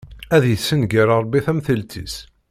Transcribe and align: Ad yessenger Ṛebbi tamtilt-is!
Ad 0.35 0.43
yessenger 0.51 1.07
Ṛebbi 1.21 1.39
tamtilt-is! 1.45 2.15